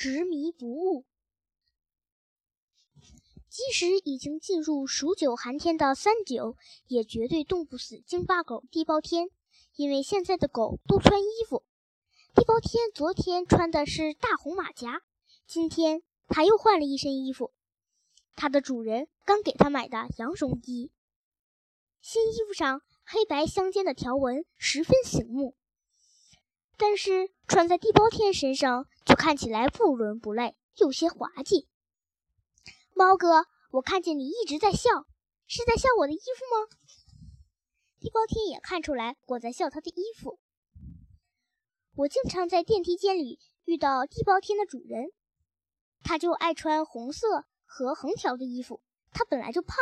[0.00, 1.04] 执迷不悟。
[3.50, 9.28] 即使已经进入数九寒天的三九，也绝对冻不死京巴狗地包天，
[9.76, 11.64] 因为现在的狗都穿衣服。
[12.34, 15.02] 地包天昨天穿的是大红马甲，
[15.46, 17.52] 今天他又换了一身衣服。
[18.36, 20.90] 他的主人刚给他买的羊绒衣，
[22.00, 25.54] 新衣服上黑白相间的条纹十分醒目，
[26.78, 28.88] 但是穿在地包天身上
[29.20, 31.68] 看起来不伦不类，有些滑稽。
[32.94, 35.04] 猫哥，我看见你一直在笑，
[35.46, 36.66] 是在笑我的衣服吗？
[38.00, 40.40] 地包天也看出来我在笑他的衣服。
[41.96, 45.12] 我经常在电梯间里遇到地包天的主人，
[46.02, 48.80] 他就爱穿红色和横条的衣服。
[49.10, 49.76] 他本来就胖，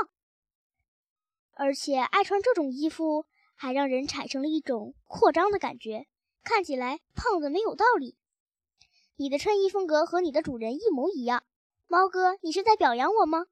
[1.53, 3.25] 而且爱穿这种衣服，
[3.55, 6.09] 还让人产生了一种扩张的感觉，
[6.43, 8.18] 看起来胖的没有道理。
[9.21, 11.43] 你的穿衣风格和你的主人一模一样。
[11.89, 13.47] 猫哥，你是在表扬我吗？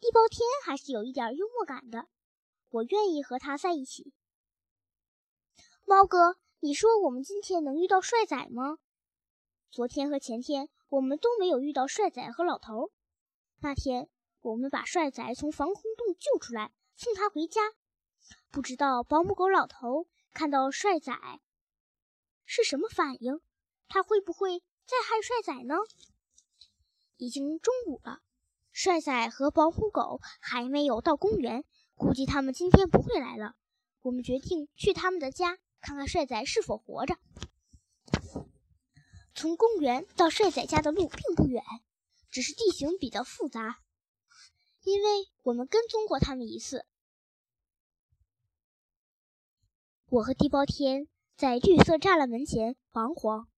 [0.00, 2.08] 地包天还是有一点幽默感的，
[2.68, 4.12] 我愿意和他在一起。
[5.86, 8.76] 猫哥，你说我们今天能遇到帅仔吗？
[9.70, 12.92] 昨天和前天我们都没有遇到帅仔和老头。
[13.62, 14.10] 那天
[14.42, 17.62] 我们把帅仔从防空洞救出来，送他回家。
[18.50, 21.14] 不知道保姆狗老头看到帅仔
[22.44, 23.40] 是什么反应？
[23.88, 25.74] 他会不会再害帅仔呢？
[27.16, 28.20] 已经中午了，
[28.72, 33.54] 帅仔和保护狗还没有到公园，估计他们今天不会来了。
[34.02, 37.16] 我们决定去他们的家，看看帅仔是否活着。
[39.34, 41.62] 从公园到帅仔家的路并不远，
[42.30, 43.80] 只是地形比较复杂，
[44.82, 45.08] 因为
[45.42, 46.86] 我们跟踪过他们一次。
[50.08, 53.48] 我和地包天在绿色栅栏门前彷徨。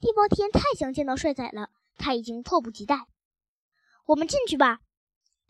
[0.00, 1.70] 地包天太想见到帅仔了。
[1.98, 3.06] 他已经迫不及待，
[4.04, 4.80] 我们进去吧。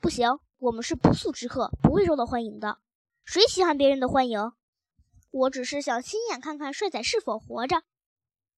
[0.00, 2.78] 不行，我们是不速之客，不会受到欢迎的。
[3.24, 4.52] 谁稀罕别人的欢迎？
[5.32, 7.82] 我只是想亲眼看看帅仔是否活着。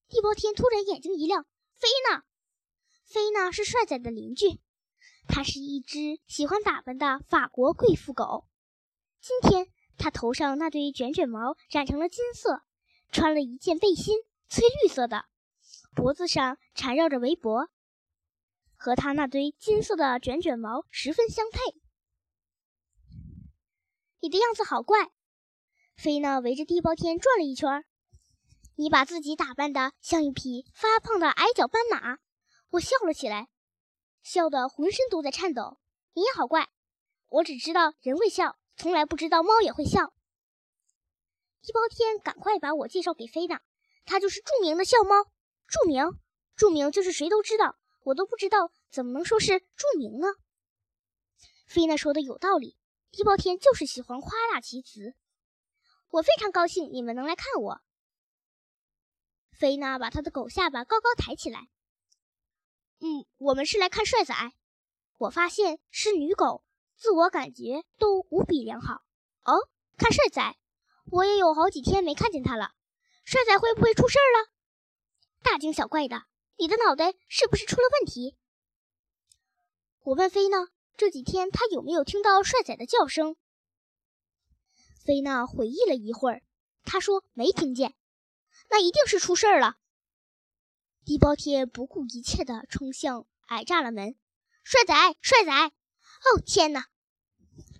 [0.08, 1.46] 地包天突然眼睛一亮，
[1.78, 2.24] 菲娜，
[3.06, 4.60] 菲娜是帅仔的邻居，
[5.26, 8.44] 它是一只喜欢打扮的法国贵妇狗。
[9.22, 12.60] 今天它头上那堆卷卷毛染成了金色，
[13.10, 14.14] 穿了一件背心，
[14.50, 15.24] 翠绿色的，
[15.94, 17.68] 脖子上缠绕着围脖。
[18.80, 21.58] 和他那堆金色的卷卷毛十分相配。
[24.20, 25.10] 你的样子好怪，
[25.96, 27.84] 菲娜围着地包天转了一圈。
[28.76, 32.18] 你把自己打扮的像一匹发胖的矮脚斑马。
[32.70, 33.48] 我笑了起来，
[34.22, 35.80] 笑得浑身都在颤抖。
[36.12, 36.68] 你也好怪，
[37.28, 40.12] 我只知道人会笑，从来不知道猫也会笑。
[41.62, 43.60] 地包天赶快把我介绍给菲娜，
[44.04, 45.28] 它就是著名的笑猫。
[45.68, 46.18] 著名，
[46.56, 47.76] 著名就是谁都知道。
[48.04, 50.28] 我都不知道怎么能说是著名呢？
[51.66, 52.78] 菲娜说的有道理，
[53.10, 55.14] 地包天就是喜欢夸大其词。
[56.08, 57.82] 我非常高兴你们能来看我。
[59.52, 61.68] 菲娜把她的狗下巴高高抬起来。
[63.00, 64.34] 嗯，我们是来看帅仔。
[65.18, 66.64] 我发现是女狗，
[66.96, 69.02] 自我感觉都无比良好。
[69.42, 69.68] 哦，
[69.98, 70.56] 看帅仔，
[71.10, 72.72] 我也有好几天没看见他了。
[73.24, 74.50] 帅仔会不会出事儿了？
[75.42, 76.24] 大惊小怪的。
[76.56, 78.36] 你的脑袋是不是出了问题？
[80.02, 83.36] 我问菲娜，这几天他有没有听到帅仔的叫声？
[85.04, 86.42] 菲娜回忆了一会儿，
[86.84, 87.94] 她说没听见。
[88.70, 89.76] 那一定是出事儿了。
[91.04, 94.16] 地包天不顾一切地冲向矮栅栏门，
[94.64, 95.52] 帅仔，帅仔！
[95.66, 96.86] 哦天哪！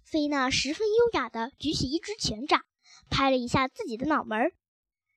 [0.04, 2.64] 菲娜十分优雅地举起一只拳掌，
[3.10, 4.52] 拍了一下自己的脑门儿。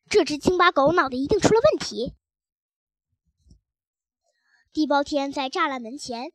[0.09, 2.15] 这只京巴狗脑袋一定出了问题。
[4.73, 6.31] 地包天在栅栏门前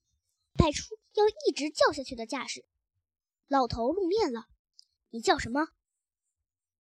[0.59, 2.67] 摆出要一直叫下去的架势。
[3.49, 4.47] 老头露面了，
[5.09, 5.69] 你叫什么？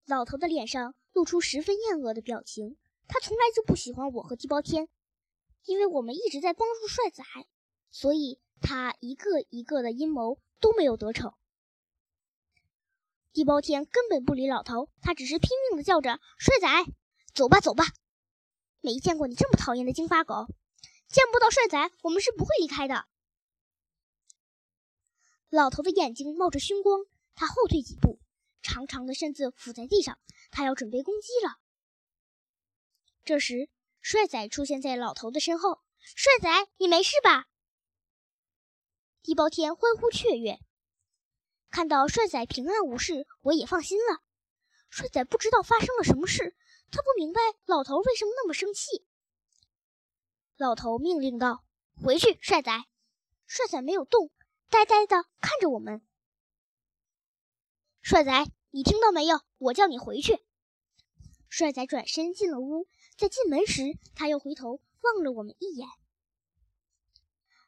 [0.04, 2.76] 老头的脸上露出十分厌恶的表情。
[3.08, 4.88] 他从来就不喜欢我和地包天，
[5.64, 7.22] 因为我们一直在帮助帅仔，
[7.90, 11.32] 所以他一个一个的阴谋都没有得逞。
[13.32, 16.92] 地包天根本不理老头，他只是拼命的叫着：“帅仔，
[17.32, 17.84] 走吧，走吧！”
[18.82, 20.46] 没见过你这么讨厌的金发狗。
[21.16, 23.06] 见不到帅仔，我们是不会离开的。
[25.48, 28.20] 老头的眼睛冒着凶光，他后退几步，
[28.60, 30.18] 长长的身子伏在地上，
[30.50, 31.56] 他要准备攻击了。
[33.24, 33.70] 这时，
[34.02, 35.80] 帅仔出现在老头的身后。
[35.98, 37.46] 帅仔，你没事吧？
[39.22, 40.60] 地包天欢呼雀跃，
[41.70, 44.20] 看到帅仔平安无事，我也放心了。
[44.90, 46.54] 帅仔不知道发生了什么事，
[46.90, 49.06] 他不明白老头为什么那么生气。
[50.58, 51.62] 老头命令道
[52.02, 52.72] ：“回去，帅仔。”
[53.46, 54.30] 帅仔没有动，
[54.70, 56.00] 呆呆地看着我们。
[58.00, 59.42] 帅仔，你听到没有？
[59.58, 60.42] 我叫你回去。
[61.50, 62.88] 帅仔转身进了屋，
[63.18, 65.86] 在进门时，他又回头望了我们一眼。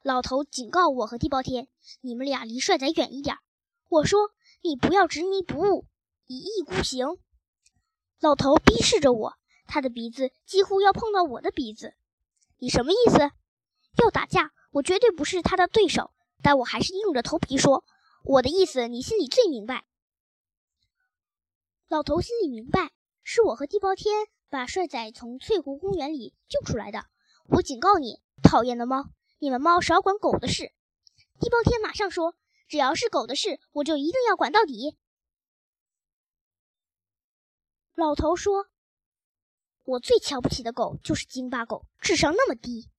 [0.03, 1.69] 老头警告我和地包天
[2.01, 3.37] ：“你们俩离帅仔远一点。”
[3.91, 4.31] 我说
[4.65, 5.87] ：“你不要执迷不悟，
[6.25, 7.19] 一意孤行。”
[8.19, 9.35] 老头逼视着我，
[9.67, 11.95] 他的鼻子几乎要碰到我的鼻子。
[12.59, 13.19] 你什么意思？
[14.03, 14.53] 要打架？
[14.71, 16.13] 我绝对不是他的对手，
[16.43, 17.85] 但我还是硬着头皮说
[18.23, 19.87] ：“我的意思，你心里最明白。”
[21.89, 27.07] 老头心里明白，是我和地包天把帅仔从翠湖公园里救出来的。
[27.47, 29.05] 我警告你，讨厌的猫，
[29.39, 30.71] 你们猫少管狗的事。
[31.41, 32.35] 地包天马上说
[32.69, 34.99] ：“只要是狗的事，我就一定要管到底。”
[37.95, 38.67] 老头说
[39.89, 42.91] ：“我最瞧不起的狗就是京巴狗，智商那么低。”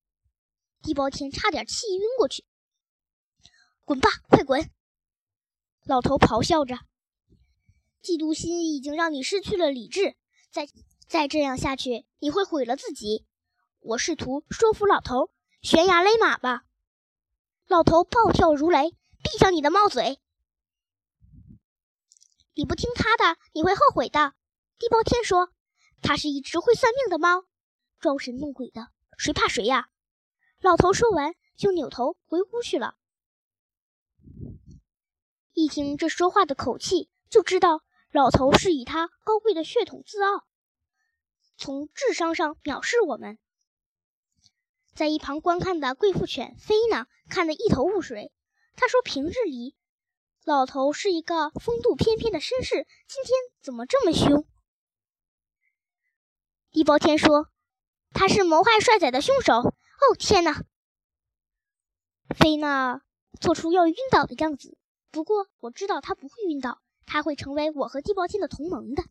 [0.82, 2.46] 地包天差点气晕过去。
[3.86, 4.72] 滚吧，快滚！
[5.86, 6.80] 老头咆哮着。
[8.02, 10.16] 嫉妒心已经让你失去了理智，
[10.52, 10.68] 再
[11.08, 13.28] 再这样下去，你会毁了自己。
[13.82, 15.30] 我试图说服老头，
[15.62, 16.64] 悬崖勒马吧。
[17.68, 20.20] 老头暴跳如雷，闭上你的猫嘴！
[22.56, 24.34] 你不听他的，你会后悔的。
[24.80, 25.52] 地包天说
[26.02, 27.46] ：“它是一只会算命的猫，
[28.00, 28.88] 装神弄鬼的，
[29.18, 29.90] 谁怕谁呀？”
[30.62, 32.96] 老头说完，就扭头回屋去了。
[35.54, 37.82] 一听这说话的口气，就知道。
[38.12, 40.48] 老头是以他高贵的血统自傲，
[41.58, 43.38] 从智商上藐视我们。
[44.96, 48.32] 在一旁观看的贵妇犬菲娜看得一头雾水。
[48.76, 49.76] 他说：“平日里，
[50.44, 54.48] 老头是一个风度翩翩的绅士，今天怎么这么凶？”
[56.72, 57.48] 地包天说
[58.14, 59.54] ：“他是谋害帅仔的凶手。”
[60.00, 60.64] 哦，天哪！
[62.38, 63.02] 菲娜
[63.40, 64.78] 做出要晕倒的样子，
[65.12, 66.82] 不过我知道他不会晕倒。
[67.12, 69.04] 他会成为我和地包天的同盟的。